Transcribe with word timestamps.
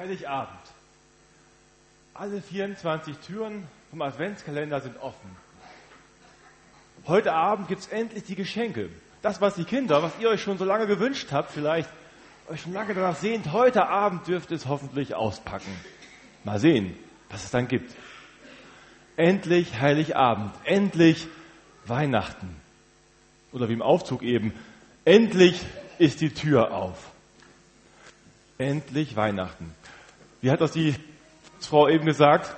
Heiligabend. 0.00 0.48
Alle 2.14 2.40
24 2.40 3.18
Türen 3.18 3.68
vom 3.90 4.00
Adventskalender 4.00 4.80
sind 4.80 4.96
offen. 4.96 5.36
Heute 7.06 7.34
Abend 7.34 7.68
gibt 7.68 7.82
es 7.82 7.88
endlich 7.88 8.24
die 8.24 8.34
Geschenke. 8.34 8.88
Das, 9.20 9.42
was 9.42 9.56
die 9.56 9.64
Kinder, 9.64 10.02
was 10.02 10.12
ihr 10.18 10.30
euch 10.30 10.42
schon 10.42 10.56
so 10.56 10.64
lange 10.64 10.86
gewünscht 10.86 11.32
habt, 11.32 11.50
vielleicht 11.50 11.90
euch 12.48 12.62
schon 12.62 12.72
lange 12.72 12.94
danach 12.94 13.16
sehnt, 13.16 13.52
heute 13.52 13.88
Abend 13.88 14.26
dürft 14.26 14.50
ihr 14.50 14.56
es 14.56 14.66
hoffentlich 14.66 15.14
auspacken. 15.14 15.70
Mal 16.44 16.58
sehen, 16.58 16.96
was 17.28 17.44
es 17.44 17.50
dann 17.50 17.68
gibt. 17.68 17.94
Endlich 19.18 19.82
Heiligabend, 19.82 20.54
endlich 20.64 21.28
Weihnachten. 21.84 22.56
Oder 23.52 23.68
wie 23.68 23.74
im 23.74 23.82
Aufzug 23.82 24.22
eben, 24.22 24.54
endlich 25.04 25.60
ist 25.98 26.22
die 26.22 26.32
Tür 26.32 26.72
auf. 26.72 27.10
Endlich 28.56 29.14
Weihnachten. 29.14 29.74
Wie 30.40 30.50
hat 30.50 30.60
das 30.60 30.72
die 30.72 30.94
Frau 31.60 31.88
eben 31.88 32.06
gesagt? 32.06 32.54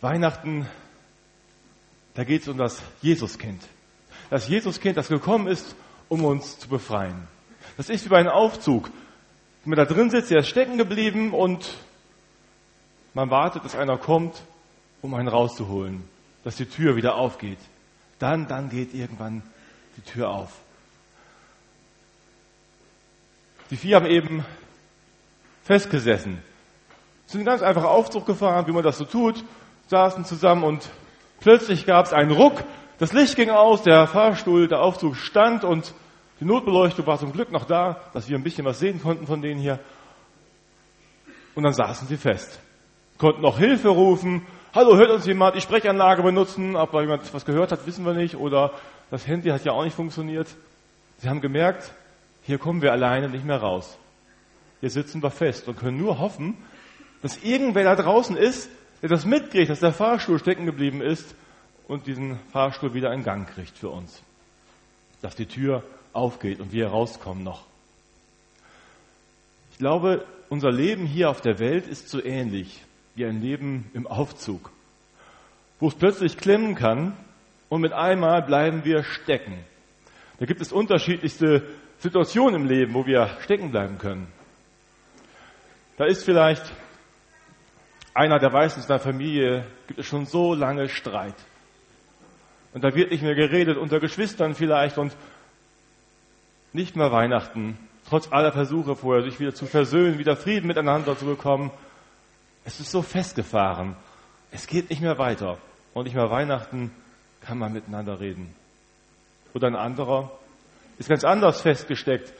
Weihnachten, 0.00 0.66
da 2.14 2.24
geht 2.24 2.42
es 2.42 2.48
um 2.48 2.58
das 2.58 2.82
Jesuskind. 3.02 3.62
Das 4.30 4.48
Jesuskind, 4.48 4.96
das 4.96 5.08
gekommen 5.08 5.46
ist, 5.46 5.76
um 6.08 6.24
uns 6.24 6.58
zu 6.58 6.68
befreien. 6.68 7.28
Das 7.76 7.88
ist 7.88 8.04
wie 8.04 8.08
bei 8.08 8.18
einem 8.18 8.30
Aufzug. 8.30 8.90
Wenn 9.62 9.70
man 9.70 9.78
da 9.78 9.84
drin 9.84 10.10
sitzt, 10.10 10.30
der 10.30 10.40
ist 10.40 10.48
stecken 10.48 10.76
geblieben 10.76 11.32
und 11.32 11.74
man 13.14 13.30
wartet, 13.30 13.64
dass 13.64 13.76
einer 13.76 13.96
kommt, 13.96 14.42
um 15.02 15.14
einen 15.14 15.28
rauszuholen, 15.28 16.02
dass 16.42 16.56
die 16.56 16.66
Tür 16.66 16.96
wieder 16.96 17.14
aufgeht. 17.14 17.58
Dann, 18.18 18.48
dann 18.48 18.70
geht 18.70 18.92
irgendwann 18.92 19.42
die 19.96 20.02
Tür 20.02 20.30
auf. 20.30 20.50
Die 23.70 23.76
vier 23.76 23.96
haben 23.96 24.06
eben 24.06 24.44
festgesessen. 25.64 26.38
Sind 27.26 27.44
ganz 27.44 27.62
einfach 27.62 27.84
Aufzug 27.84 28.26
gefahren, 28.26 28.66
wie 28.66 28.72
man 28.72 28.84
das 28.84 28.98
so 28.98 29.04
tut, 29.04 29.42
saßen 29.88 30.24
zusammen 30.24 30.62
und 30.62 30.88
plötzlich 31.40 31.86
gab 31.86 32.06
es 32.06 32.12
einen 32.12 32.30
Ruck. 32.30 32.62
Das 32.98 33.12
Licht 33.12 33.34
ging 33.34 33.50
aus, 33.50 33.82
der 33.82 34.06
Fahrstuhl, 34.06 34.68
der 34.68 34.80
Aufzug 34.80 35.16
stand 35.16 35.64
und 35.64 35.92
die 36.40 36.44
Notbeleuchtung 36.44 37.06
war 37.06 37.18
zum 37.18 37.32
Glück 37.32 37.50
noch 37.50 37.64
da, 37.64 38.00
dass 38.12 38.28
wir 38.28 38.36
ein 38.36 38.44
bisschen 38.44 38.64
was 38.64 38.78
sehen 38.78 39.00
konnten 39.02 39.26
von 39.26 39.40
denen 39.40 39.60
hier. 39.60 39.80
Und 41.54 41.62
dann 41.64 41.72
saßen 41.72 42.06
sie 42.08 42.16
fest. 42.16 42.60
Konnten 43.18 43.42
noch 43.42 43.58
Hilfe 43.58 43.88
rufen. 43.88 44.42
Hallo, 44.74 44.96
hört 44.96 45.10
uns 45.10 45.24
jemand? 45.24 45.54
Die 45.54 45.60
Sprechanlage 45.60 46.22
benutzen. 46.22 46.74
Ob 46.74 46.92
jemand 46.94 47.32
was 47.32 47.44
gehört 47.44 47.70
hat, 47.70 47.86
wissen 47.86 48.04
wir 48.04 48.12
nicht. 48.12 48.36
Oder 48.36 48.72
das 49.10 49.26
Handy 49.26 49.50
hat 49.50 49.64
ja 49.64 49.72
auch 49.72 49.84
nicht 49.84 49.94
funktioniert. 49.94 50.48
Sie 51.18 51.28
haben 51.28 51.40
gemerkt, 51.40 51.92
hier 52.42 52.58
kommen 52.58 52.82
wir 52.82 52.90
alleine 52.90 53.28
nicht 53.28 53.44
mehr 53.44 53.58
raus. 53.58 53.96
Hier 54.84 54.90
sitzen 54.90 55.22
wir 55.22 55.30
fest 55.30 55.66
und 55.66 55.78
können 55.78 55.96
nur 55.96 56.18
hoffen, 56.18 56.58
dass 57.22 57.42
irgendwer 57.42 57.84
da 57.84 57.96
draußen 57.96 58.36
ist, 58.36 58.68
der 59.00 59.08
das 59.08 59.24
mitkriegt, 59.24 59.70
dass 59.70 59.80
der 59.80 59.94
Fahrstuhl 59.94 60.38
stecken 60.38 60.66
geblieben 60.66 61.00
ist 61.00 61.34
und 61.88 62.06
diesen 62.06 62.38
Fahrstuhl 62.52 62.92
wieder 62.92 63.10
in 63.14 63.24
Gang 63.24 63.48
kriegt 63.48 63.78
für 63.78 63.88
uns. 63.88 64.22
Dass 65.22 65.36
die 65.36 65.46
Tür 65.46 65.84
aufgeht 66.12 66.60
und 66.60 66.70
wir 66.70 66.88
rauskommen 66.88 67.42
noch. 67.42 67.64
Ich 69.72 69.78
glaube, 69.78 70.26
unser 70.50 70.70
Leben 70.70 71.06
hier 71.06 71.30
auf 71.30 71.40
der 71.40 71.58
Welt 71.60 71.86
ist 71.86 72.10
so 72.10 72.22
ähnlich 72.22 72.84
wie 73.14 73.24
ein 73.24 73.40
Leben 73.40 73.90
im 73.94 74.06
Aufzug, 74.06 74.70
wo 75.80 75.88
es 75.88 75.94
plötzlich 75.94 76.36
klemmen 76.36 76.74
kann 76.74 77.16
und 77.70 77.80
mit 77.80 77.94
einmal 77.94 78.42
bleiben 78.42 78.84
wir 78.84 79.02
stecken. 79.02 79.64
Da 80.40 80.44
gibt 80.44 80.60
es 80.60 80.72
unterschiedlichste 80.72 81.62
Situationen 82.00 82.60
im 82.60 82.68
Leben, 82.68 82.92
wo 82.92 83.06
wir 83.06 83.38
stecken 83.40 83.70
bleiben 83.70 83.96
können. 83.96 84.26
Da 85.96 86.06
ist 86.06 86.24
vielleicht 86.24 86.72
einer, 88.14 88.38
der 88.38 88.52
weiß, 88.52 88.76
in 88.76 88.82
seiner 88.82 89.00
Familie 89.00 89.66
gibt 89.86 90.00
es 90.00 90.06
schon 90.06 90.26
so 90.26 90.54
lange 90.54 90.88
Streit. 90.88 91.36
Und 92.72 92.82
da 92.82 92.94
wird 92.94 93.12
nicht 93.12 93.22
mehr 93.22 93.36
geredet 93.36 93.76
unter 93.76 94.00
Geschwistern 94.00 94.54
vielleicht 94.54 94.98
und 94.98 95.16
nicht 96.72 96.96
mehr 96.96 97.12
Weihnachten, 97.12 97.78
trotz 98.08 98.32
aller 98.32 98.50
Versuche 98.50 98.96
vorher, 98.96 99.22
sich 99.22 99.38
wieder 99.38 99.54
zu 99.54 99.66
versöhnen, 99.66 100.18
wieder 100.18 100.36
Frieden 100.36 100.66
miteinander 100.66 101.16
zu 101.16 101.26
bekommen. 101.26 101.70
Es 102.64 102.80
ist 102.80 102.90
so 102.90 103.00
festgefahren. 103.02 103.96
Es 104.50 104.66
geht 104.66 104.90
nicht 104.90 105.00
mehr 105.00 105.18
weiter. 105.18 105.58
Und 105.92 106.04
nicht 106.04 106.16
mehr 106.16 106.30
Weihnachten 106.30 106.90
kann 107.40 107.58
man 107.58 107.72
miteinander 107.72 108.18
reden. 108.18 108.54
Oder 109.52 109.68
ein 109.68 109.76
anderer 109.76 110.32
ist 110.98 111.08
ganz 111.08 111.22
anders 111.22 111.60
festgesteckt 111.60 112.32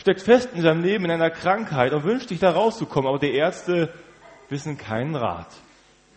steckt 0.00 0.22
fest 0.22 0.48
in 0.54 0.62
seinem 0.62 0.82
Leben 0.82 1.04
in 1.04 1.10
einer 1.10 1.30
Krankheit 1.30 1.92
und 1.92 2.04
wünscht 2.04 2.30
sich 2.30 2.38
da 2.40 2.50
rauszukommen, 2.50 3.08
aber 3.08 3.18
die 3.18 3.34
Ärzte 3.34 3.92
wissen 4.48 4.78
keinen 4.78 5.14
Rat. 5.14 5.48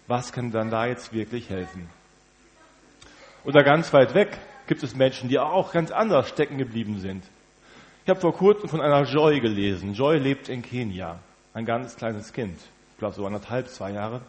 Was 0.08 0.32
kann 0.32 0.52
dann 0.52 0.72
da 0.72 0.86
jetzt 0.86 1.14
wirklich 1.14 1.50
helfen? 1.50 1.90
Oder 3.44 3.64
ganz 3.64 3.92
weit 3.92 4.14
weg 4.14 4.38
gibt 4.68 4.84
es 4.84 4.96
Menschen, 4.96 5.28
die 5.28 5.38
auch 5.38 5.74
ganz 5.74 5.92
anders 5.92 6.30
stecken 6.30 6.58
geblieben 6.58 7.00
sind. 7.00 7.26
Ich 8.06 8.10
habe 8.10 8.22
vor 8.22 8.34
kurzem 8.34 8.70
von 8.70 8.80
einer 8.80 9.04
Joy 9.04 9.42
gelesen. 9.42 9.94
Joy 9.94 10.18
lebt 10.18 10.48
in 10.48 10.62
Kenia. 10.62 11.20
Ein 11.54 11.66
ganz 11.66 11.96
kleines 11.98 12.32
Kind. 12.32 12.58
Ich 12.92 12.98
glaube 12.98 13.16
so 13.16 13.26
anderthalb, 13.26 13.68
zwei 13.68 13.92
Jahre. 13.92 14.22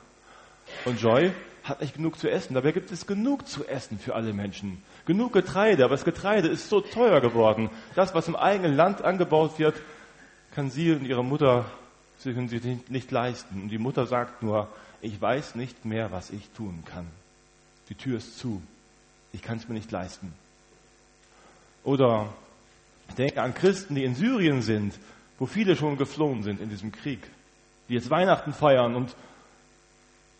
Und 0.85 1.01
Joy 1.01 1.33
hat 1.65 1.81
nicht 1.81 1.95
genug 1.95 2.19
zu 2.19 2.31
essen. 2.31 2.55
Dabei 2.55 2.73
gibt 2.73 2.93
es 2.93 3.07
genug 3.07 3.49
zu 3.49 3.67
essen 3.67 3.99
für 3.99 4.15
alle 4.15 4.33
Menschen. 4.33 4.83
Genug 5.07 5.33
Getreide, 5.33 5.85
aber 5.85 5.95
das 5.95 6.05
Getreide 6.05 6.49
ist 6.49 6.69
so 6.69 6.81
teuer 6.81 7.21
geworden. 7.21 7.71
Das, 7.95 8.15
was 8.15 8.29
im 8.29 8.37
eigenen 8.37 8.77
Land 8.77 9.03
angebaut 9.03 9.59
wird, 9.59 9.75
kann 10.55 10.71
sie 10.71 10.93
und 10.93 11.07
ihre 11.07 11.25
Mutter 11.25 11.65
sich 12.19 12.37
nicht 12.89 13.11
leisten. 13.11 13.63
Und 13.63 13.69
die 13.71 13.79
Mutter 13.79 14.07
sagt 14.07 14.43
nur, 14.43 14.69
ich 15.01 15.21
weiß 15.21 15.55
nicht 15.55 15.85
mehr, 15.85 16.13
was 16.13 16.31
ich 16.31 16.49
tun 16.51 16.83
kann. 16.85 17.07
Die 17.89 17.95
Tür 17.95 18.19
ist 18.19 18.39
zu. 18.39 18.63
Ich 19.33 19.43
kann 19.43 19.57
es 19.57 19.69
mir 19.69 19.75
nicht 19.75 19.91
leisten. 19.91 20.33
Oder 21.83 22.33
ich 23.09 23.15
denke 23.15 23.43
an 23.43 23.55
Christen, 23.55 23.95
die 23.95 24.05
in 24.05 24.15
Syrien 24.15 24.63
sind, 24.63 24.99
wo 25.39 25.47
viele 25.47 25.77
schon 25.77 25.97
geflohen 25.97 26.43
sind 26.43 26.61
in 26.61 26.71
diesem 26.71 26.93
Krieg, 26.93 27.21
die 27.89 27.95
jetzt 27.95 28.11
Weihnachten 28.11 28.53
feiern 28.53 28.95
und 28.95 29.15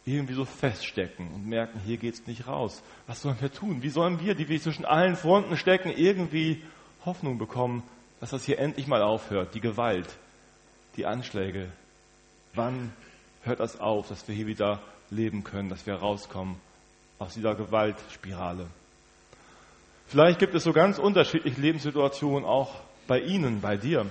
irgendwie 0.07 0.35
so 0.35 0.45
feststecken 0.45 1.29
und 1.33 1.47
merken, 1.47 1.81
hier 1.81 1.97
geht's 1.97 2.27
nicht 2.27 2.47
raus. 2.47 2.83
Was 3.07 3.23
sollen 3.23 3.41
wir 3.41 3.53
tun? 3.53 3.83
Wie 3.83 3.89
sollen 3.89 4.21
wir, 4.21 4.35
die 4.35 4.49
wir 4.49 4.61
zwischen 4.61 4.85
allen 4.85 5.17
Fronten 5.17 5.57
stecken, 5.57 5.91
irgendwie 5.91 6.63
Hoffnung 7.05 7.39
bekommen, 7.39 7.83
dass 8.21 8.31
das 8.31 8.45
hier 8.45 8.59
endlich 8.59 8.87
mal 8.87 9.03
aufhört? 9.03 9.55
Die 9.55 9.61
Gewalt, 9.61 10.09
die 10.97 11.07
Anschläge. 11.07 11.73
Wann 12.53 12.93
hört 13.43 13.61
das 13.61 13.81
auf, 13.81 14.09
dass 14.09 14.29
wir 14.29 14.35
hier 14.35 14.47
wieder 14.47 14.83
leben 15.11 15.43
können, 15.43 15.71
dass 15.71 15.87
wir 15.87 15.95
rauskommen 15.95 16.57
aus 17.19 17.35
dieser 17.35 17.55
Gewaltspirale? 17.55 18.67
Vielleicht 20.07 20.39
gibt 20.39 20.55
es 20.55 20.65
so 20.65 20.73
ganz 20.73 20.99
unterschiedliche 20.99 21.61
Lebenssituationen 21.61 22.45
auch 22.45 22.75
bei 23.07 23.21
Ihnen, 23.21 23.63
bei 23.63 23.77
dir, 23.79 24.07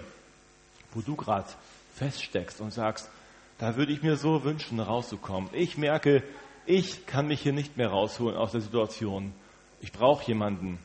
wo 0.93 1.01
du 1.01 1.15
gerade 1.15 1.47
feststeckst 1.95 2.61
und 2.61 2.71
sagst, 2.73 3.09
da 3.57 3.75
würde 3.75 3.93
ich 3.93 4.01
mir 4.01 4.15
so 4.15 4.43
wünschen, 4.43 4.79
rauszukommen. 4.79 5.49
Ich 5.53 5.77
merke, 5.77 6.23
ich 6.65 7.05
kann 7.05 7.27
mich 7.27 7.41
hier 7.41 7.53
nicht 7.53 7.77
mehr 7.77 7.89
rausholen 7.89 8.37
aus 8.37 8.51
der 8.51 8.61
Situation. 8.61 9.33
Ich 9.81 9.91
brauche 9.91 10.25
jemanden, 10.25 10.79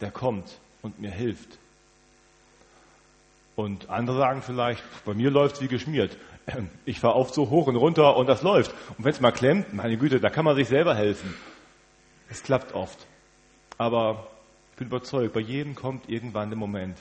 der 0.00 0.10
kommt 0.10 0.58
und 0.82 1.00
mir 1.00 1.10
hilft. 1.10 1.58
Und 3.54 3.90
andere 3.90 4.18
sagen 4.18 4.42
vielleicht, 4.42 4.82
bei 5.04 5.14
mir 5.14 5.30
läuft 5.30 5.56
es 5.56 5.62
wie 5.62 5.68
geschmiert. 5.68 6.16
Ich 6.84 6.98
fahre 6.98 7.14
oft 7.14 7.32
so 7.34 7.50
hoch 7.50 7.68
und 7.68 7.76
runter 7.76 8.16
und 8.16 8.26
das 8.26 8.42
läuft. 8.42 8.74
Und 8.98 9.04
wenn 9.04 9.12
es 9.12 9.20
mal 9.20 9.30
klemmt, 9.30 9.72
meine 9.72 9.96
Güte, 9.96 10.18
da 10.18 10.28
kann 10.28 10.44
man 10.44 10.56
sich 10.56 10.68
selber 10.68 10.94
helfen. 10.94 11.34
Es 12.28 12.42
klappt 12.42 12.72
oft. 12.74 13.06
Aber 13.78 14.26
ich 14.72 14.78
bin 14.78 14.88
überzeugt, 14.88 15.32
bei 15.32 15.40
jedem 15.40 15.74
kommt 15.74 16.08
irgendwann 16.08 16.50
der 16.50 16.58
Moment, 16.58 16.98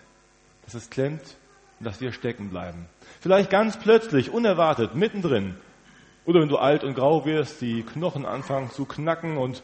dass 0.64 0.76
es 0.76 0.90
klemmt 0.90 1.38
und 1.82 1.86
dass 1.86 2.00
wir 2.00 2.12
stecken 2.12 2.52
bleiben. 2.52 2.86
Vielleicht 3.22 3.50
ganz 3.50 3.80
plötzlich, 3.80 4.30
unerwartet, 4.30 4.94
mittendrin. 4.94 5.56
Oder 6.26 6.42
wenn 6.42 6.48
du 6.48 6.58
alt 6.58 6.84
und 6.84 6.94
grau 6.94 7.26
wirst, 7.26 7.60
die 7.60 7.82
Knochen 7.82 8.24
anfangen 8.24 8.70
zu 8.70 8.86
knacken 8.86 9.36
und 9.36 9.64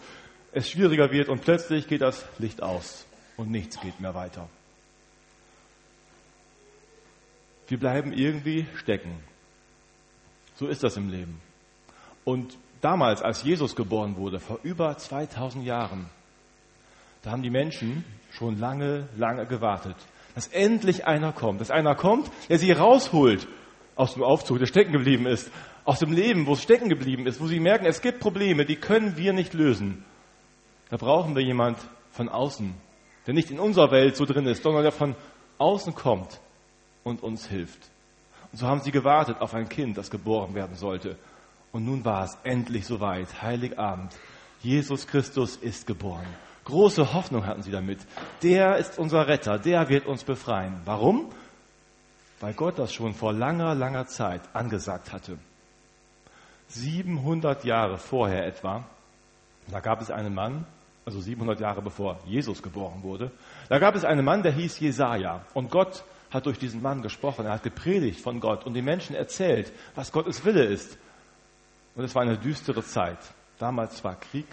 es 0.51 0.67
schwieriger 0.67 1.11
wird 1.11 1.29
und 1.29 1.43
plötzlich 1.43 1.87
geht 1.87 2.01
das 2.01 2.25
Licht 2.39 2.63
aus 2.63 3.05
und 3.35 3.51
nichts 3.51 3.79
geht 3.79 3.99
mehr 3.99 4.15
weiter. 4.15 4.49
Wir 7.67 7.77
bleiben 7.77 8.11
irgendwie 8.13 8.65
stecken. 8.73 9.19
So 10.55 10.65
ist 10.65 10.83
das 10.83 10.97
im 10.97 11.09
Leben. 11.11 11.39
Und 12.23 12.57
damals, 12.81 13.21
als 13.21 13.43
Jesus 13.43 13.75
geboren 13.75 14.15
wurde, 14.15 14.39
vor 14.39 14.57
über 14.63 14.97
2000 14.97 15.63
Jahren, 15.63 16.09
da 17.21 17.29
haben 17.29 17.43
die 17.43 17.51
Menschen 17.51 18.03
schon 18.31 18.57
lange, 18.57 19.07
lange 19.15 19.45
gewartet 19.45 19.97
dass 20.37 20.49
endlich 20.49 21.07
einer 21.07 21.31
kommt, 21.31 21.61
dass 21.61 21.71
einer 21.71 21.95
kommt, 21.95 22.29
der 22.47 22.59
sie 22.59 22.71
rausholt 22.71 23.47
aus 23.95 24.13
dem 24.13 24.21
Aufzug, 24.21 24.59
der 24.59 24.67
stecken 24.67 24.91
geblieben 24.91 25.25
ist, 25.25 25.49
aus 25.83 25.97
dem 25.97 26.11
Leben, 26.11 26.45
wo 26.45 26.53
es 26.53 26.61
stecken 26.61 26.89
geblieben 26.89 27.25
ist, 27.25 27.41
wo 27.41 27.47
sie 27.47 27.59
merken, 27.59 27.87
es 27.87 28.01
gibt 28.01 28.19
Probleme, 28.19 28.63
die 28.63 28.75
können 28.75 29.17
wir 29.17 29.33
nicht 29.33 29.55
lösen. 29.55 30.05
Da 30.91 30.97
brauchen 30.97 31.35
wir 31.35 31.41
jemand 31.41 31.79
von 32.11 32.29
außen, 32.29 32.75
der 33.25 33.33
nicht 33.33 33.49
in 33.49 33.59
unserer 33.59 33.89
Welt 33.89 34.15
so 34.15 34.25
drin 34.25 34.45
ist, 34.45 34.61
sondern 34.61 34.83
der 34.83 34.91
von 34.91 35.15
außen 35.57 35.95
kommt 35.95 36.39
und 37.03 37.23
uns 37.23 37.47
hilft. 37.47 37.89
Und 38.51 38.59
so 38.59 38.67
haben 38.67 38.81
sie 38.81 38.91
gewartet 38.91 39.41
auf 39.41 39.55
ein 39.55 39.67
Kind, 39.67 39.97
das 39.97 40.11
geboren 40.11 40.53
werden 40.53 40.75
sollte. 40.75 41.17
Und 41.71 41.83
nun 41.83 42.05
war 42.05 42.25
es 42.25 42.37
endlich 42.43 42.85
soweit, 42.85 43.41
Heiligabend. 43.41 44.13
Jesus 44.61 45.07
Christus 45.07 45.55
ist 45.55 45.87
geboren. 45.87 46.27
Große 46.67 47.13
Hoffnung 47.13 47.45
hatten 47.45 47.63
sie 47.63 47.71
damit. 47.71 47.99
Der 48.43 48.75
ist 48.75 48.99
unser 48.99 49.25
Retter, 49.29 49.57
der 49.57 49.87
wird 49.87 50.05
uns 50.05 50.25
befreien. 50.25 50.81
Warum? 50.83 51.29
Weil 52.41 52.53
Gott 52.55 52.77
das 52.77 52.91
schon 52.91 53.13
vor 53.13 53.31
langer, 53.31 53.73
langer 53.73 54.05
Zeit 54.07 54.41
angesagt 54.51 55.13
hatte. 55.13 55.37
700 56.67 57.63
Jahre 57.63 57.97
vorher 57.97 58.45
etwa, 58.45 58.83
da 59.71 59.79
gab 59.79 60.01
es 60.01 60.11
einen 60.11 60.35
Mann, 60.35 60.65
also 61.05 61.21
700 61.21 61.61
Jahre 61.61 61.81
bevor 61.81 62.19
Jesus 62.25 62.61
geboren 62.61 63.01
wurde, 63.01 63.31
da 63.69 63.79
gab 63.79 63.95
es 63.95 64.03
einen 64.03 64.25
Mann, 64.25 64.43
der 64.43 64.51
hieß 64.51 64.77
Jesaja. 64.81 65.45
Und 65.53 65.71
Gott 65.71 66.03
hat 66.31 66.47
durch 66.47 66.59
diesen 66.59 66.81
Mann 66.81 67.01
gesprochen. 67.01 67.45
Er 67.45 67.53
hat 67.53 67.63
gepredigt 67.63 68.19
von 68.19 68.41
Gott 68.41 68.65
und 68.65 68.73
den 68.73 68.83
Menschen 68.83 69.15
erzählt, 69.15 69.71
was 69.95 70.11
Gottes 70.11 70.43
Wille 70.43 70.65
ist. 70.65 70.97
Und 71.95 72.03
es 72.03 72.13
war 72.13 72.23
eine 72.23 72.37
düstere 72.37 72.83
Zeit. 72.83 73.19
Damals 73.57 74.03
war 74.03 74.19
Krieg. 74.19 74.47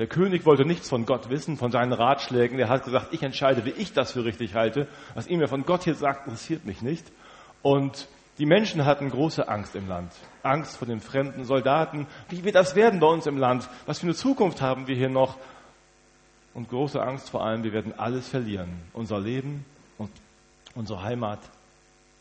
Der 0.00 0.06
König 0.06 0.46
wollte 0.46 0.64
nichts 0.64 0.88
von 0.88 1.04
Gott 1.04 1.28
wissen, 1.28 1.58
von 1.58 1.70
seinen 1.70 1.92
Ratschlägen. 1.92 2.58
Er 2.58 2.70
hat 2.70 2.84
gesagt, 2.84 3.08
ich 3.12 3.22
entscheide, 3.22 3.66
wie 3.66 3.70
ich 3.72 3.92
das 3.92 4.12
für 4.12 4.24
richtig 4.24 4.54
halte. 4.54 4.88
Was 5.12 5.26
ihm 5.26 5.42
ja 5.42 5.46
von 5.46 5.66
Gott 5.66 5.84
hier 5.84 5.94
sagt, 5.94 6.26
interessiert 6.26 6.64
mich 6.64 6.80
nicht. 6.80 7.04
Und 7.60 8.08
die 8.38 8.46
Menschen 8.46 8.86
hatten 8.86 9.10
große 9.10 9.46
Angst 9.46 9.76
im 9.76 9.88
Land. 9.88 10.10
Angst 10.42 10.78
vor 10.78 10.88
den 10.88 11.02
fremden 11.02 11.44
Soldaten. 11.44 12.06
Wie 12.30 12.44
wird 12.44 12.54
das 12.54 12.74
werden 12.74 12.98
bei 12.98 13.08
uns 13.08 13.26
im 13.26 13.36
Land? 13.36 13.68
Was 13.84 13.98
für 13.98 14.06
eine 14.06 14.14
Zukunft 14.14 14.62
haben 14.62 14.86
wir 14.86 14.96
hier 14.96 15.10
noch? 15.10 15.36
Und 16.54 16.70
große 16.70 16.98
Angst 16.98 17.28
vor 17.28 17.44
allem, 17.44 17.62
wir 17.62 17.74
werden 17.74 17.92
alles 17.98 18.26
verlieren. 18.26 18.80
Unser 18.94 19.20
Leben 19.20 19.66
und 19.98 20.10
unsere 20.74 21.02
Heimat. 21.02 21.40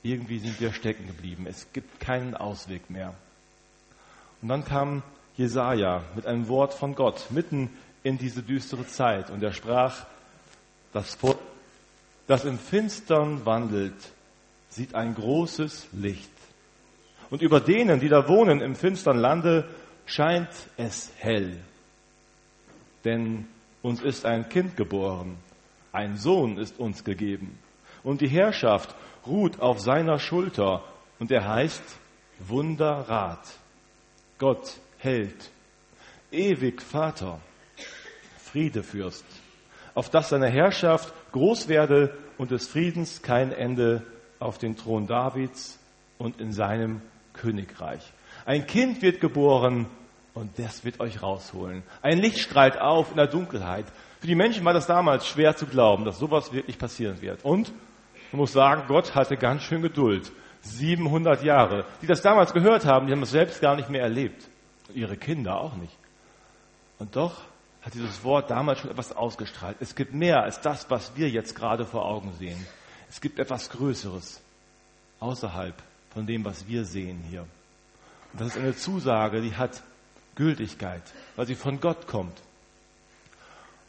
Irgendwie 0.03 0.39
sind 0.39 0.59
wir 0.59 0.73
stecken 0.73 1.07
geblieben. 1.07 1.47
Es 1.47 1.71
gibt 1.71 2.01
keinen 2.01 2.35
Ausweg 2.35 2.89
mehr. 2.89 3.13
Und 4.41 4.49
dann 4.49 4.65
kam 4.65 5.01
Jesaja 5.39 6.03
mit 6.15 6.25
einem 6.25 6.49
Wort 6.49 6.73
von 6.73 6.95
Gott 6.95 7.27
mitten 7.31 7.69
in 8.03 8.17
diese 8.17 8.43
düstere 8.43 8.85
Zeit 8.85 9.29
und 9.29 9.41
er 9.41 9.53
sprach, 9.53 10.05
das 10.91 11.15
Volk, 11.15 11.37
das 12.27 12.43
im 12.43 12.59
Finstern 12.59 13.45
wandelt, 13.45 13.95
sieht 14.69 14.95
ein 14.95 15.15
großes 15.15 15.87
Licht. 15.93 16.29
Und 17.29 17.41
über 17.41 17.61
denen, 17.61 18.01
die 18.01 18.09
da 18.09 18.27
wohnen 18.27 18.59
im 18.59 18.75
finstern 18.75 19.17
Lande, 19.17 19.69
scheint 20.05 20.49
es 20.75 21.09
hell. 21.17 21.57
Denn 23.05 23.47
uns 23.81 24.01
ist 24.01 24.25
ein 24.25 24.49
Kind 24.49 24.75
geboren, 24.75 25.37
ein 25.93 26.17
Sohn 26.17 26.57
ist 26.57 26.79
uns 26.79 27.05
gegeben. 27.05 27.57
Und 28.03 28.19
die 28.19 28.27
Herrschaft 28.27 28.93
ruht 29.25 29.61
auf 29.61 29.79
seiner 29.79 30.19
Schulter 30.19 30.83
und 31.17 31.31
er 31.31 31.47
heißt 31.47 31.83
Wunderrat, 32.39 33.47
Gott 34.37 34.79
Held, 34.99 35.49
ewig 36.29 36.81
Vater, 36.81 37.39
Friedefürst, 38.37 39.25
auf 39.95 40.09
dass 40.09 40.29
seine 40.29 40.49
Herrschaft 40.49 41.13
groß 41.31 41.69
werde 41.69 42.17
und 42.37 42.51
des 42.51 42.67
Friedens 42.67 43.21
kein 43.21 43.53
Ende 43.53 44.03
auf 44.39 44.57
den 44.57 44.75
Thron 44.75 45.07
Davids 45.07 45.79
und 46.17 46.41
in 46.41 46.51
seinem 46.51 47.01
Königreich. 47.31 48.01
Ein 48.45 48.67
Kind 48.67 49.01
wird 49.01 49.21
geboren 49.21 49.87
und 50.33 50.59
das 50.59 50.83
wird 50.83 50.99
euch 50.99 51.21
rausholen. 51.21 51.83
Ein 52.01 52.19
Licht 52.19 52.39
strahlt 52.39 52.77
auf 52.77 53.11
in 53.11 53.17
der 53.17 53.27
Dunkelheit. 53.27 53.85
Für 54.19 54.27
die 54.27 54.35
Menschen 54.35 54.65
war 54.65 54.73
das 54.73 54.87
damals 54.87 55.27
schwer 55.27 55.55
zu 55.55 55.65
glauben, 55.65 56.03
dass 56.03 56.19
sowas 56.19 56.51
wirklich 56.51 56.77
passieren 56.77 57.21
wird. 57.21 57.45
Und 57.45 57.71
man 58.33 58.39
muss 58.41 58.51
sagen, 58.51 58.83
Gott 58.89 59.15
hatte 59.15 59.37
ganz 59.37 59.63
schön 59.63 59.81
Geduld. 59.81 60.29
700 60.61 61.41
Jahre. 61.43 61.85
Die 62.01 62.07
das 62.07 62.21
damals 62.21 62.51
gehört 62.53 62.85
haben, 62.85 63.07
die 63.07 63.13
haben 63.13 63.23
es 63.23 63.31
selbst 63.31 63.61
gar 63.61 63.77
nicht 63.77 63.89
mehr 63.89 64.01
erlebt. 64.01 64.49
Und 64.89 64.95
ihre 64.95 65.15
Kinder 65.17 65.61
auch 65.61 65.75
nicht. 65.75 65.95
Und 66.97 67.15
doch 67.15 67.41
hat 67.81 67.93
dieses 67.93 68.23
Wort 68.23 68.49
damals 68.49 68.79
schon 68.79 68.91
etwas 68.91 69.15
ausgestrahlt. 69.15 69.77
Es 69.79 69.95
gibt 69.95 70.13
mehr 70.13 70.43
als 70.43 70.59
das, 70.59 70.89
was 70.89 71.15
wir 71.15 71.29
jetzt 71.29 71.55
gerade 71.55 71.85
vor 71.85 72.05
Augen 72.05 72.33
sehen. 72.33 72.67
Es 73.09 73.21
gibt 73.21 73.39
etwas 73.39 73.69
Größeres 73.69 74.41
außerhalb 75.19 75.75
von 76.13 76.25
dem, 76.25 76.43
was 76.43 76.67
wir 76.67 76.85
sehen 76.85 77.23
hier. 77.29 77.41
Und 78.33 78.41
das 78.41 78.49
ist 78.49 78.57
eine 78.57 78.75
Zusage, 78.75 79.41
die 79.41 79.55
hat 79.55 79.81
Gültigkeit, 80.35 81.03
weil 81.35 81.47
sie 81.47 81.55
von 81.55 81.79
Gott 81.79 82.07
kommt. 82.07 82.41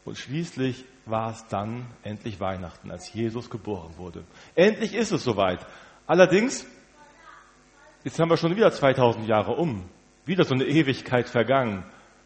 Und 0.05 0.17
schließlich 0.17 0.85
war 1.05 1.31
es 1.31 1.45
dann 1.47 1.85
endlich 2.03 2.39
Weihnachten, 2.39 2.91
als 2.91 3.13
Jesus 3.13 3.49
geboren 3.49 3.93
wurde. 3.97 4.23
Endlich 4.55 4.93
ist 4.93 5.11
es 5.11 5.23
soweit. 5.23 5.65
Allerdings, 6.07 6.65
jetzt 8.03 8.19
haben 8.19 8.29
wir 8.29 8.37
schon 8.37 8.55
wieder 8.55 8.71
2000 8.71 9.27
Jahre 9.27 9.53
um. 9.53 9.89
Wieder 10.31 10.45
so 10.45 10.53
eine 10.53 10.63
Ewigkeit 10.63 11.27
vergangen. 11.27 11.83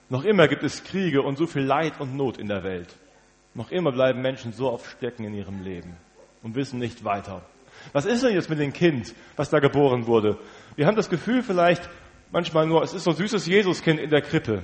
Noch 0.09 0.25
immer 0.25 0.47
gibt 0.47 0.61
es 0.61 0.83
Kriege 0.83 1.23
und 1.23 1.39
so 1.39 1.47
viel 1.47 1.63
Leid 1.63 1.99
und 1.99 2.15
Not 2.15 2.37
in 2.37 2.47
der 2.47 2.63
Welt. 2.63 2.95
Noch 3.55 3.71
immer 3.71 3.91
bleiben 3.91 4.21
Menschen 4.21 4.53
so 4.53 4.71
oft 4.71 4.85
stecken 4.91 5.23
in 5.23 5.33
ihrem 5.33 5.63
Leben 5.63 5.97
und 6.43 6.53
wissen 6.53 6.77
nicht 6.77 7.03
weiter. 7.03 7.41
Was 7.93 8.05
ist 8.05 8.23
denn 8.23 8.35
jetzt 8.35 8.47
mit 8.47 8.59
dem 8.59 8.73
Kind, 8.73 9.15
was 9.37 9.49
da 9.49 9.57
geboren 9.57 10.05
wurde? 10.05 10.37
Wir 10.75 10.85
haben 10.85 10.95
das 10.95 11.09
Gefühl 11.09 11.41
vielleicht 11.41 11.89
manchmal 12.31 12.67
nur, 12.67 12.83
es 12.83 12.93
ist 12.93 13.05
so 13.05 13.09
ein 13.09 13.15
süßes 13.15 13.47
Jesuskind 13.47 13.99
in 13.99 14.11
der 14.11 14.21
Krippe. 14.21 14.61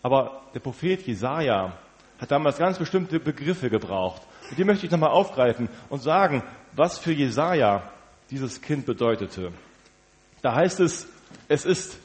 Aber 0.00 0.42
der 0.54 0.60
Prophet 0.60 1.04
Jesaja 1.04 1.76
hat 2.20 2.30
damals 2.30 2.56
ganz 2.56 2.78
bestimmte 2.78 3.18
Begriffe 3.18 3.68
gebraucht. 3.68 4.22
Und 4.48 4.56
die 4.56 4.62
möchte 4.62 4.86
ich 4.86 4.92
nochmal 4.92 5.10
aufgreifen 5.10 5.68
und 5.88 6.00
sagen, 6.00 6.44
was 6.70 7.00
für 7.00 7.12
Jesaja 7.12 7.90
dieses 8.30 8.62
Kind 8.62 8.86
bedeutete. 8.86 9.50
Da 10.40 10.54
heißt 10.54 10.78
es, 10.78 11.08
es 11.48 11.64
ist 11.64 11.98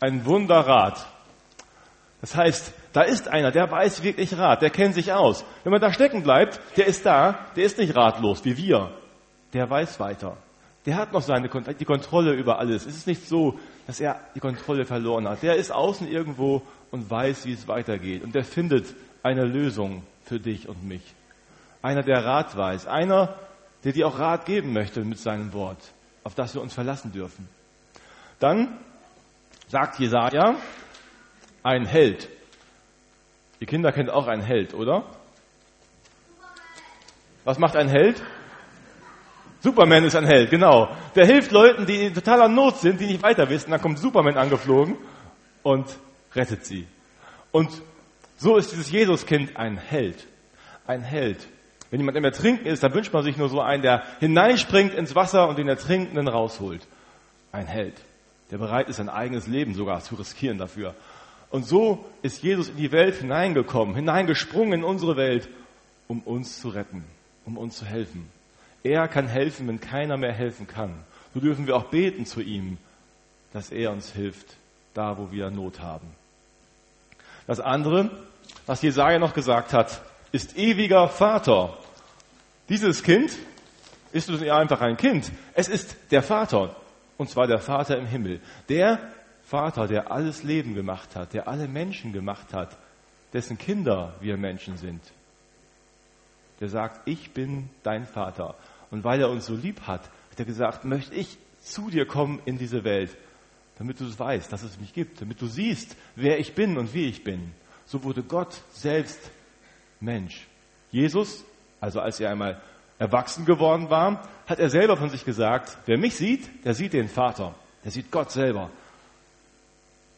ein 0.00 0.24
Wunderrat. 0.24 1.06
Das 2.20 2.34
heißt, 2.34 2.72
da 2.92 3.02
ist 3.02 3.28
einer, 3.28 3.50
der 3.50 3.70
weiß 3.70 4.02
wirklich 4.02 4.36
Rat, 4.36 4.62
der 4.62 4.70
kennt 4.70 4.94
sich 4.94 5.12
aus. 5.12 5.44
Wenn 5.62 5.72
man 5.72 5.80
da 5.80 5.92
stecken 5.92 6.22
bleibt, 6.22 6.60
der 6.76 6.86
ist 6.86 7.06
da, 7.06 7.46
der 7.56 7.64
ist 7.64 7.78
nicht 7.78 7.94
ratlos 7.94 8.44
wie 8.44 8.56
wir. 8.56 8.90
Der 9.52 9.68
weiß 9.68 10.00
weiter. 10.00 10.36
Der 10.86 10.96
hat 10.96 11.12
noch 11.12 11.22
seine, 11.22 11.48
die 11.48 11.84
Kontrolle 11.84 12.32
über 12.32 12.58
alles. 12.58 12.86
Es 12.86 12.96
ist 12.96 13.06
nicht 13.06 13.28
so, 13.28 13.58
dass 13.86 14.00
er 14.00 14.20
die 14.34 14.40
Kontrolle 14.40 14.86
verloren 14.86 15.28
hat. 15.28 15.42
Der 15.42 15.56
ist 15.56 15.70
außen 15.70 16.08
irgendwo 16.08 16.62
und 16.90 17.10
weiß, 17.10 17.44
wie 17.46 17.52
es 17.52 17.68
weitergeht. 17.68 18.22
Und 18.24 18.34
der 18.34 18.44
findet 18.44 18.94
eine 19.22 19.44
Lösung 19.44 20.02
für 20.24 20.40
dich 20.40 20.68
und 20.68 20.82
mich. 20.82 21.02
Einer, 21.82 22.02
der 22.02 22.24
Rat 22.24 22.56
weiß. 22.56 22.86
Einer, 22.86 23.34
der 23.84 23.92
dir 23.92 24.06
auch 24.06 24.18
Rat 24.18 24.46
geben 24.46 24.72
möchte 24.72 25.04
mit 25.04 25.18
seinem 25.18 25.52
Wort, 25.52 25.78
auf 26.24 26.34
das 26.34 26.54
wir 26.54 26.62
uns 26.62 26.72
verlassen 26.72 27.12
dürfen. 27.12 27.48
Dann 28.38 28.78
sagt 29.70 30.00
Jesaja, 30.00 30.56
ein 31.62 31.86
Held. 31.86 32.28
Die 33.60 33.66
Kinder 33.66 33.92
kennen 33.92 34.10
auch 34.10 34.26
einen 34.26 34.42
Held, 34.42 34.74
oder? 34.74 35.04
Was 37.44 37.58
macht 37.58 37.76
ein 37.76 37.88
Held? 37.88 38.20
Superman 39.60 40.04
ist 40.04 40.16
ein 40.16 40.26
Held, 40.26 40.50
genau. 40.50 40.88
Der 41.14 41.24
hilft 41.24 41.52
Leuten, 41.52 41.86
die 41.86 42.06
in 42.06 42.14
totaler 42.14 42.48
Not 42.48 42.78
sind, 42.78 43.00
die 43.00 43.06
nicht 43.06 43.22
weiter 43.22 43.48
wissen. 43.48 43.70
Dann 43.70 43.80
kommt 43.80 43.98
Superman 43.98 44.36
angeflogen 44.36 44.96
und 45.62 45.86
rettet 46.34 46.64
sie. 46.64 46.86
Und 47.52 47.70
so 48.38 48.56
ist 48.56 48.72
dieses 48.72 48.90
Jesuskind 48.90 49.56
ein 49.56 49.76
Held. 49.76 50.26
Ein 50.86 51.02
Held. 51.02 51.46
Wenn 51.90 52.00
jemand 52.00 52.16
im 52.16 52.24
Ertrinken 52.24 52.66
ist, 52.66 52.82
dann 52.82 52.94
wünscht 52.94 53.12
man 53.12 53.22
sich 53.22 53.36
nur 53.36 53.48
so 53.48 53.60
einen, 53.60 53.82
der 53.82 54.02
hineinspringt 54.18 54.94
ins 54.94 55.14
Wasser 55.14 55.48
und 55.48 55.58
den 55.58 55.68
Ertrinkenden 55.68 56.26
rausholt. 56.26 56.86
Ein 57.52 57.66
Held, 57.66 57.94
der 58.50 58.58
bereit 58.58 58.88
ist, 58.88 58.96
sein 58.96 59.08
eigenes 59.08 59.46
Leben 59.46 59.74
sogar 59.74 60.02
zu 60.02 60.14
riskieren 60.14 60.58
dafür. 60.58 60.94
Und 61.50 61.66
so 61.66 62.04
ist 62.22 62.42
Jesus 62.42 62.68
in 62.68 62.76
die 62.76 62.92
Welt 62.92 63.16
hineingekommen, 63.16 63.94
hineingesprungen 63.94 64.80
in 64.80 64.84
unsere 64.84 65.16
Welt, 65.16 65.48
um 66.08 66.20
uns 66.20 66.60
zu 66.60 66.68
retten, 66.68 67.04
um 67.44 67.56
uns 67.56 67.76
zu 67.76 67.84
helfen. 67.84 68.28
Er 68.82 69.08
kann 69.08 69.26
helfen, 69.26 69.68
wenn 69.68 69.80
keiner 69.80 70.16
mehr 70.16 70.32
helfen 70.32 70.66
kann. 70.66 70.94
So 71.34 71.40
dürfen 71.40 71.66
wir 71.66 71.76
auch 71.76 71.84
beten 71.84 72.26
zu 72.26 72.40
ihm, 72.40 72.78
dass 73.52 73.70
er 73.70 73.92
uns 73.92 74.12
hilft, 74.12 74.56
da 74.94 75.18
wo 75.18 75.30
wir 75.30 75.50
Not 75.50 75.80
haben. 75.80 76.08
Das 77.46 77.60
andere, 77.60 78.10
was 78.66 78.82
Jesaja 78.82 79.18
noch 79.18 79.34
gesagt 79.34 79.72
hat, 79.72 80.02
ist 80.32 80.56
ewiger 80.56 81.08
Vater. 81.08 81.76
Dieses 82.68 83.02
Kind 83.02 83.32
ist 84.12 84.28
nicht 84.30 84.50
einfach 84.50 84.80
ein 84.80 84.96
Kind. 84.96 85.30
Es 85.54 85.68
ist 85.68 85.96
der 86.10 86.22
Vater. 86.22 86.74
Und 87.20 87.28
zwar 87.28 87.46
der 87.46 87.58
Vater 87.58 87.98
im 87.98 88.06
Himmel. 88.06 88.40
Der 88.70 88.98
Vater, 89.42 89.86
der 89.86 90.10
alles 90.10 90.42
Leben 90.42 90.74
gemacht 90.74 91.14
hat, 91.14 91.34
der 91.34 91.48
alle 91.48 91.68
Menschen 91.68 92.14
gemacht 92.14 92.54
hat, 92.54 92.78
dessen 93.34 93.58
Kinder 93.58 94.14
wir 94.22 94.38
Menschen 94.38 94.78
sind. 94.78 95.02
Der 96.60 96.70
sagt, 96.70 97.06
ich 97.06 97.32
bin 97.32 97.68
dein 97.82 98.06
Vater. 98.06 98.54
Und 98.90 99.04
weil 99.04 99.20
er 99.20 99.28
uns 99.28 99.44
so 99.44 99.54
lieb 99.54 99.82
hat, 99.82 100.04
hat 100.30 100.38
er 100.38 100.46
gesagt, 100.46 100.86
möchte 100.86 101.14
ich 101.14 101.36
zu 101.58 101.90
dir 101.90 102.06
kommen 102.06 102.40
in 102.46 102.56
diese 102.56 102.84
Welt 102.84 103.14
damit 103.80 103.98
du 103.98 104.04
es 104.04 104.18
weißt, 104.18 104.52
dass 104.52 104.62
es 104.62 104.78
mich 104.78 104.92
gibt, 104.92 105.22
damit 105.22 105.40
du 105.40 105.46
siehst, 105.46 105.96
wer 106.14 106.38
ich 106.38 106.54
bin 106.54 106.76
und 106.76 106.92
wie 106.92 107.06
ich 107.06 107.24
bin. 107.24 107.52
So 107.86 108.04
wurde 108.04 108.22
Gott 108.22 108.60
selbst 108.74 109.30
Mensch. 110.00 110.46
Jesus, 110.90 111.46
also 111.80 112.00
als 112.00 112.20
er 112.20 112.30
einmal 112.30 112.60
erwachsen 113.00 113.46
geworden 113.46 113.88
war, 113.88 114.28
hat 114.46 114.60
er 114.60 114.68
selber 114.68 114.96
von 114.96 115.08
sich 115.08 115.24
gesagt, 115.24 115.78
wer 115.86 115.98
mich 115.98 116.16
sieht, 116.16 116.64
der 116.64 116.74
sieht 116.74 116.92
den 116.92 117.08
Vater, 117.08 117.54
der 117.82 117.90
sieht 117.90 118.10
Gott 118.10 118.30
selber. 118.30 118.70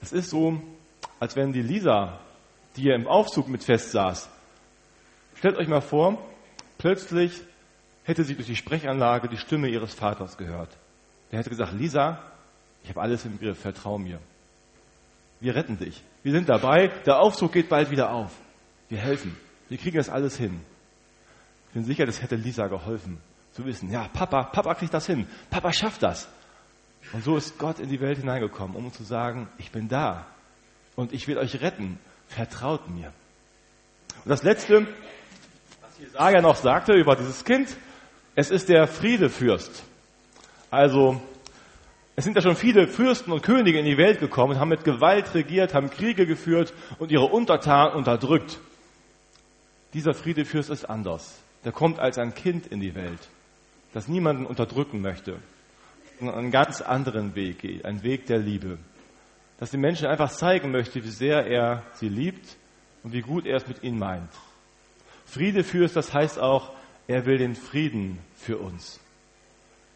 Es 0.00 0.12
ist 0.12 0.30
so, 0.30 0.60
als 1.20 1.36
wenn 1.36 1.52
die 1.52 1.62
Lisa, 1.62 2.18
die 2.76 2.82
hier 2.82 2.96
im 2.96 3.06
Aufzug 3.06 3.48
mit 3.48 3.62
fest 3.62 3.92
saß, 3.92 4.28
stellt 5.36 5.56
euch 5.58 5.68
mal 5.68 5.80
vor, 5.80 6.18
plötzlich 6.76 7.40
hätte 8.02 8.24
sie 8.24 8.34
durch 8.34 8.48
die 8.48 8.56
Sprechanlage 8.56 9.28
die 9.28 9.38
Stimme 9.38 9.68
ihres 9.68 9.94
Vaters 9.94 10.36
gehört. 10.36 10.76
Der 11.30 11.38
hätte 11.38 11.50
gesagt, 11.50 11.72
Lisa, 11.74 12.18
ich 12.82 12.90
habe 12.90 13.00
alles 13.00 13.24
im 13.24 13.38
Griff, 13.38 13.60
vertrau 13.60 13.96
mir. 13.96 14.18
Wir 15.38 15.54
retten 15.54 15.78
dich. 15.78 16.02
Wir 16.24 16.32
sind 16.32 16.48
dabei, 16.48 16.88
der 17.06 17.20
Aufzug 17.20 17.52
geht 17.52 17.68
bald 17.68 17.92
wieder 17.92 18.10
auf. 18.12 18.32
Wir 18.88 18.98
helfen. 18.98 19.36
Wir 19.68 19.78
kriegen 19.78 19.98
das 19.98 20.08
alles 20.08 20.36
hin. 20.36 20.60
Ich 21.72 21.74
bin 21.74 21.84
sicher, 21.84 22.04
das 22.04 22.20
hätte 22.20 22.36
Lisa 22.36 22.66
geholfen, 22.66 23.16
zu 23.52 23.64
wissen, 23.64 23.90
ja, 23.90 24.06
Papa, 24.12 24.42
Papa 24.42 24.74
kriegt 24.74 24.92
das 24.92 25.06
hin. 25.06 25.26
Papa 25.48 25.72
schafft 25.72 26.02
das. 26.02 26.28
Und 27.14 27.24
so 27.24 27.34
ist 27.34 27.58
Gott 27.58 27.80
in 27.80 27.88
die 27.88 27.98
Welt 27.98 28.18
hineingekommen, 28.18 28.76
um 28.76 28.92
zu 28.92 29.04
sagen, 29.04 29.48
ich 29.56 29.72
bin 29.72 29.88
da 29.88 30.26
und 30.96 31.14
ich 31.14 31.26
will 31.28 31.38
euch 31.38 31.62
retten. 31.62 31.98
Vertraut 32.28 32.90
mir. 32.90 33.10
Und 34.22 34.28
das 34.28 34.42
Letzte, 34.42 34.86
was 35.80 35.98
Jesaja 35.98 36.42
noch 36.42 36.56
sagte 36.56 36.92
über 36.92 37.16
dieses 37.16 37.42
Kind, 37.42 37.74
es 38.34 38.50
ist 38.50 38.68
der 38.68 38.86
Friedefürst. 38.86 39.82
Also, 40.70 41.22
es 42.16 42.24
sind 42.24 42.36
ja 42.36 42.42
schon 42.42 42.56
viele 42.56 42.86
Fürsten 42.86 43.32
und 43.32 43.42
Könige 43.42 43.78
in 43.78 43.86
die 43.86 43.96
Welt 43.96 44.20
gekommen, 44.20 44.60
haben 44.60 44.68
mit 44.68 44.84
Gewalt 44.84 45.32
regiert, 45.32 45.72
haben 45.72 45.88
Kriege 45.88 46.26
geführt 46.26 46.74
und 46.98 47.10
ihre 47.10 47.24
Untertanen 47.24 47.94
unterdrückt. 47.94 48.60
Dieser 49.94 50.12
Friedefürst 50.12 50.68
ist 50.68 50.84
anders. 50.84 51.42
Der 51.64 51.72
kommt 51.72 51.98
als 51.98 52.18
ein 52.18 52.34
Kind 52.34 52.66
in 52.66 52.80
die 52.80 52.94
Welt, 52.94 53.28
das 53.92 54.08
niemanden 54.08 54.46
unterdrücken 54.46 55.00
möchte, 55.00 55.38
sondern 56.18 56.38
einen 56.38 56.50
ganz 56.50 56.80
anderen 56.80 57.34
Weg 57.34 57.60
geht, 57.60 57.84
einen 57.84 58.02
Weg 58.02 58.26
der 58.26 58.38
Liebe. 58.38 58.78
Dass 59.58 59.70
die 59.70 59.76
Menschen 59.76 60.08
einfach 60.08 60.30
zeigen 60.30 60.72
möchte, 60.72 61.04
wie 61.04 61.10
sehr 61.10 61.46
er 61.46 61.84
sie 61.94 62.08
liebt 62.08 62.56
und 63.02 63.12
wie 63.12 63.20
gut 63.20 63.46
er 63.46 63.56
es 63.56 63.68
mit 63.68 63.82
ihnen 63.82 63.98
meint. 63.98 64.30
Friedefürst, 65.24 65.94
das 65.94 66.12
heißt 66.12 66.38
auch, 66.38 66.72
er 67.06 67.26
will 67.26 67.38
den 67.38 67.54
Frieden 67.54 68.18
für 68.34 68.58
uns. 68.58 69.00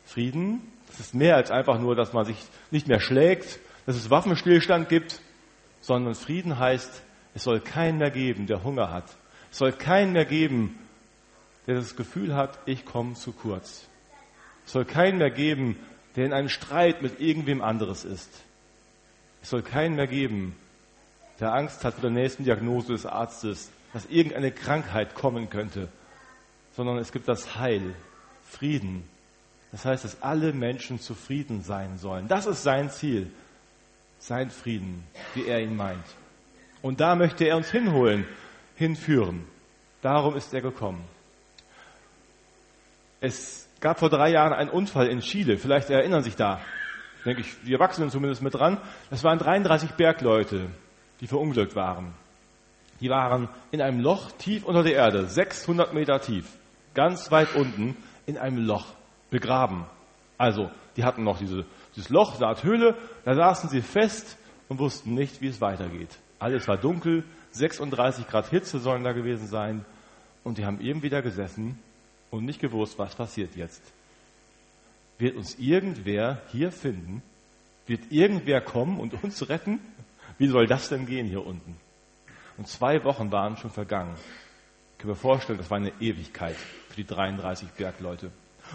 Frieden, 0.04 0.60
das 0.86 1.00
ist 1.00 1.14
mehr 1.14 1.36
als 1.36 1.50
einfach 1.50 1.80
nur, 1.80 1.96
dass 1.96 2.12
man 2.12 2.24
sich 2.24 2.38
nicht 2.70 2.88
mehr 2.88 3.00
schlägt, 3.00 3.58
dass 3.86 3.96
es 3.96 4.10
Waffenstillstand 4.10 4.88
gibt, 4.88 5.20
sondern 5.80 6.14
Frieden 6.14 6.58
heißt, 6.58 7.02
es 7.34 7.42
soll 7.42 7.60
keinen 7.60 7.98
mehr 7.98 8.10
geben, 8.10 8.46
der 8.46 8.64
Hunger 8.64 8.90
hat. 8.90 9.16
Es 9.50 9.58
soll 9.58 9.72
keinen 9.72 10.12
mehr 10.12 10.24
geben, 10.24 10.78
der 11.66 11.74
das 11.74 11.96
Gefühl 11.96 12.34
hat, 12.34 12.58
ich 12.66 12.84
komme 12.84 13.14
zu 13.14 13.32
kurz. 13.32 13.86
Es 14.64 14.72
soll 14.72 14.84
keinen 14.84 15.18
mehr 15.18 15.30
geben, 15.30 15.76
der 16.16 16.26
in 16.26 16.32
einem 16.32 16.48
Streit 16.48 17.02
mit 17.02 17.20
irgendwem 17.20 17.62
anderes 17.62 18.04
ist. 18.04 18.30
Es 19.42 19.50
soll 19.50 19.62
keinen 19.62 19.96
mehr 19.96 20.06
geben, 20.06 20.56
der 21.40 21.52
Angst 21.52 21.84
hat 21.84 21.94
vor 21.94 22.02
der 22.02 22.10
nächsten 22.10 22.44
Diagnose 22.44 22.92
des 22.92 23.04
Arztes, 23.04 23.70
dass 23.92 24.06
irgendeine 24.06 24.50
Krankheit 24.50 25.14
kommen 25.14 25.50
könnte, 25.50 25.88
sondern 26.72 26.98
es 26.98 27.12
gibt 27.12 27.28
das 27.28 27.56
Heil, 27.56 27.94
Frieden. 28.42 29.04
Das 29.72 29.84
heißt, 29.84 30.04
dass 30.04 30.22
alle 30.22 30.52
Menschen 30.52 31.00
zufrieden 31.00 31.62
sein 31.62 31.98
sollen. 31.98 32.28
Das 32.28 32.46
ist 32.46 32.62
sein 32.62 32.90
Ziel, 32.90 33.30
sein 34.18 34.50
Frieden, 34.50 35.04
wie 35.34 35.46
er 35.46 35.60
ihn 35.60 35.76
meint. 35.76 36.04
Und 36.80 37.00
da 37.00 37.14
möchte 37.14 37.44
er 37.44 37.56
uns 37.56 37.70
hinholen 37.70 38.26
hinführen. 38.76 39.44
Darum 40.02 40.36
ist 40.36 40.54
er 40.54 40.60
gekommen. 40.60 41.02
Es 43.26 43.68
gab 43.80 43.98
vor 43.98 44.08
drei 44.08 44.30
Jahren 44.30 44.52
einen 44.52 44.70
Unfall 44.70 45.08
in 45.08 45.18
Chile. 45.18 45.58
Vielleicht 45.58 45.90
erinnern 45.90 46.22
sich 46.22 46.36
da, 46.36 46.60
denke 47.24 47.40
ich, 47.40 47.56
die 47.66 47.72
Erwachsenen 47.72 48.08
zumindest 48.08 48.40
mit 48.40 48.54
dran. 48.54 48.78
Es 49.10 49.24
waren 49.24 49.40
33 49.40 49.94
Bergleute, 49.94 50.68
die 51.20 51.26
verunglückt 51.26 51.74
waren. 51.74 52.14
Die 53.00 53.10
waren 53.10 53.48
in 53.72 53.82
einem 53.82 53.98
Loch 53.98 54.30
tief 54.38 54.64
unter 54.64 54.84
der 54.84 54.94
Erde, 54.94 55.26
600 55.26 55.92
Meter 55.92 56.20
tief, 56.20 56.46
ganz 56.94 57.32
weit 57.32 57.56
unten 57.56 57.96
in 58.26 58.38
einem 58.38 58.64
Loch 58.64 58.86
begraben. 59.30 59.86
Also, 60.38 60.70
die 60.96 61.02
hatten 61.02 61.24
noch 61.24 61.38
diese, 61.38 61.64
dieses 61.96 62.10
Loch, 62.10 62.36
eine 62.36 62.46
Art 62.46 62.62
Höhle, 62.62 62.94
da 63.24 63.34
saßen 63.34 63.68
sie 63.68 63.82
fest 63.82 64.38
und 64.68 64.78
wussten 64.78 65.14
nicht, 65.14 65.40
wie 65.40 65.48
es 65.48 65.60
weitergeht. 65.60 66.16
Alles 66.38 66.68
war 66.68 66.76
dunkel, 66.76 67.24
36 67.50 68.28
Grad 68.28 68.50
Hitze 68.50 68.78
sollen 68.78 69.02
da 69.02 69.10
gewesen 69.10 69.48
sein. 69.48 69.84
Und 70.44 70.58
die 70.58 70.64
haben 70.64 70.80
irgendwie 70.80 71.08
da 71.08 71.22
gesessen 71.22 71.80
und 72.30 72.44
nicht 72.44 72.60
gewusst, 72.60 72.98
was 72.98 73.14
passiert 73.14 73.56
jetzt. 73.56 73.82
Wird 75.18 75.36
uns 75.36 75.58
irgendwer 75.58 76.42
hier 76.52 76.70
finden? 76.70 77.22
Wird 77.86 78.10
irgendwer 78.10 78.60
kommen 78.60 79.00
und 79.00 79.22
uns 79.22 79.48
retten? 79.48 79.80
Wie 80.38 80.48
soll 80.48 80.66
das 80.66 80.88
denn 80.88 81.06
gehen 81.06 81.26
hier 81.26 81.46
unten? 81.46 81.76
Und 82.58 82.68
zwei 82.68 83.02
Wochen 83.04 83.32
waren 83.32 83.56
schon 83.56 83.70
vergangen. 83.70 84.14
Ich 84.92 84.98
kann 84.98 85.10
mir 85.10 85.16
vorstellen, 85.16 85.58
das 85.58 85.70
war 85.70 85.78
eine 85.78 85.92
Ewigkeit 86.00 86.56
für 86.88 86.96
die 86.96 87.06
33 87.06 87.68
Bergleute. 87.70 88.30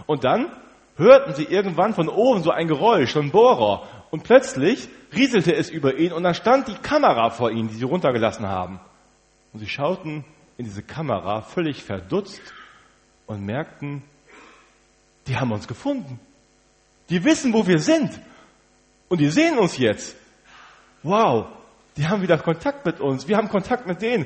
Und 0.06 0.24
dann 0.24 0.52
hörten 0.96 1.34
sie 1.34 1.44
irgendwann 1.44 1.94
von 1.94 2.10
oben 2.10 2.44
so 2.44 2.52
ein 2.52 2.68
Geräusch, 2.68 3.14
so 3.14 3.20
ein 3.20 3.32
Bohrer. 3.32 3.88
Und 4.12 4.24
plötzlich 4.24 4.88
rieselte 5.16 5.56
es 5.56 5.70
über 5.70 5.96
ihn 5.96 6.14
und 6.14 6.24
dann 6.24 6.36
stand 6.36 6.68
die 6.68 6.76
Kamera 6.76 7.30
vor 7.30 7.52
ihnen, 7.52 7.70
die 7.70 7.76
sie 7.76 7.86
runtergelassen 7.86 8.48
haben. 8.48 8.80
Und 9.54 9.60
sie 9.60 9.68
schauten 9.68 10.24
in 10.58 10.66
diese 10.66 10.84
Kamera 10.84 11.42
völlig 11.42 11.84
verdutzt 11.84 12.42
und 13.32 13.46
merkten, 13.46 14.04
die 15.28 15.38
haben 15.38 15.52
uns 15.52 15.68
gefunden. 15.68 16.20
Die 17.10 17.24
wissen, 17.24 17.54
wo 17.54 17.66
wir 17.66 17.80
sind. 17.80 18.20
Und 19.10 19.20
die 19.20 19.30
sehen 19.30 19.58
uns 19.58 19.78
jetzt. 19.78 20.16
Wow, 21.04 21.48
die 21.98 22.08
haben 22.08 22.22
wieder 22.22 22.38
Kontakt 22.38 22.86
mit 22.86 23.00
uns. 23.00 23.28
Wir 23.28 23.38
haben 23.38 23.50
Kontakt 23.50 23.88
mit 23.88 24.02
denen. 24.02 24.26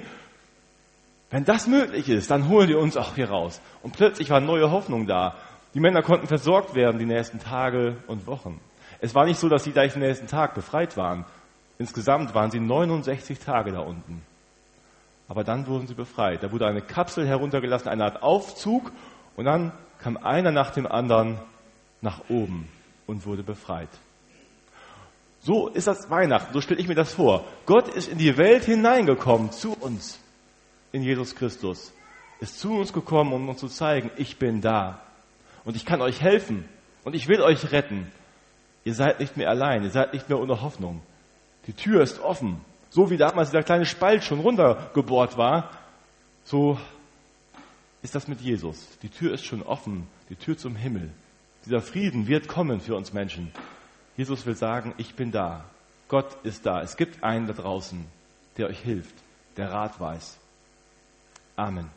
Wenn 1.29 1.45
das 1.45 1.67
möglich 1.67 2.09
ist, 2.09 2.29
dann 2.29 2.50
holen 2.50 2.67
die 2.67 2.75
uns 2.75 2.97
auch 2.97 3.15
hier 3.15 3.29
raus. 3.29 3.62
Und 3.81 3.95
plötzlich 3.95 4.29
war 4.29 4.39
neue 4.39 4.71
Hoffnung 4.71 5.07
da. 5.07 5.35
Die 5.74 5.79
Männer 5.79 6.01
konnten 6.01 6.27
versorgt 6.27 6.75
werden 6.75 7.00
die 7.00 7.05
nächsten 7.05 7.39
Tage 7.39 7.97
und 8.07 8.27
Wochen. 8.27 8.59
Es 9.01 9.13
war 9.13 9.25
nicht 9.25 9.39
so, 9.39 9.50
dass 9.50 9.63
sie 9.63 9.71
gleich 9.71 9.93
den 9.93 10.01
nächsten 10.01 10.27
Tag 10.27 10.53
befreit 10.53 10.95
waren. 10.97 11.25
Insgesamt 11.77 12.33
waren 12.33 12.51
sie 12.51 12.59
69 12.59 13.39
Tage 13.39 13.71
da 13.71 13.79
unten. 13.79 14.21
Aber 15.27 15.44
dann 15.44 15.67
wurden 15.67 15.88
sie 15.88 15.96
befreit. 15.96 16.44
Da 16.44 16.51
wurde 16.51 16.67
eine 16.67 16.82
Kapsel 16.82 17.27
heruntergelassen, 17.27 17.89
eine 17.89 18.03
Art 18.03 18.22
Aufzug, 18.22 18.91
und 19.36 19.46
dann 19.46 19.72
kam 20.00 20.17
einer 20.17 20.51
nach 20.51 20.72
dem 20.72 20.88
anderen 20.88 21.39
nach 22.01 22.29
oben 22.29 22.70
und 23.08 23.25
wurde 23.25 23.44
befreit. 23.44 23.89
So 25.39 25.67
ist 25.67 25.88
das 25.88 26.10
Weihnachten, 26.10 26.53
so 26.53 26.62
stelle 26.62 26.79
ich 26.79 26.88
mir 26.88 26.96
das 26.96 27.13
vor. 27.13 27.46
Gott 27.65 27.88
ist 27.89 28.08
in 28.08 28.17
die 28.17 28.38
Welt 28.38 28.65
hineingekommen, 28.65 29.51
zu 29.51 29.74
uns, 29.74 30.20
in 30.91 31.03
Jesus 31.03 31.36
Christus. 31.36 31.94
Ist 32.39 32.60
zu 32.60 32.74
uns 32.74 32.94
gekommen, 32.94 33.32
um 33.34 33.48
uns 33.48 33.60
zu 33.60 33.67
zeigen, 33.67 34.12
ich 34.17 34.39
bin 34.39 34.62
da. 34.62 35.01
Und 35.63 35.75
ich 35.75 35.86
kann 35.86 36.01
euch 36.01 36.22
helfen. 36.22 36.65
Und 37.03 37.15
ich 37.15 37.27
will 37.27 37.41
euch 37.41 37.72
retten. 37.72 38.12
Ihr 38.84 38.96
seid 38.96 39.20
nicht 39.20 39.38
mehr 39.38 39.50
allein, 39.50 39.84
ihr 39.84 39.91
seid 39.91 40.13
nicht 40.13 40.29
mehr 40.29 40.39
ohne 40.39 40.62
Hoffnung. 40.62 41.01
Die 41.67 41.74
Tür 41.74 42.01
ist 42.01 42.20
offen. 42.20 42.62
So 42.95 43.09
wie 43.09 43.17
damals 43.17 43.49
dieser 43.49 43.61
kleine 43.61 43.85
Spalt 43.85 44.23
schon 44.23 44.39
runtergebohrt 44.39 45.37
war, 45.37 45.69
so 46.45 46.79
ist 48.01 48.15
das 48.15 48.29
mit 48.29 48.39
Jesus. 48.39 48.97
Die 48.99 49.09
Tür 49.09 49.33
ist 49.33 49.43
schon 49.43 49.63
offen, 49.63 50.07
die 50.29 50.37
Tür 50.37 50.57
zum 50.57 50.77
Himmel. 50.77 51.11
Dieser 51.65 51.81
Frieden 51.81 52.27
wird 52.27 52.47
kommen 52.47 52.79
für 52.79 52.95
uns 52.95 53.11
Menschen. 53.11 53.51
Jesus 54.15 54.45
will 54.45 54.55
sagen, 54.55 54.93
ich 54.95 55.13
bin 55.15 55.33
da. 55.33 55.65
Gott 56.07 56.37
ist 56.43 56.65
da. 56.65 56.81
Es 56.81 56.95
gibt 56.95 57.21
einen 57.21 57.47
da 57.47 57.53
draußen, 57.53 58.05
der 58.55 58.67
euch 58.67 58.79
hilft, 58.79 59.15
der 59.57 59.73
Rat 59.73 59.99
weiß. 59.99 60.39
Amen. 61.57 61.89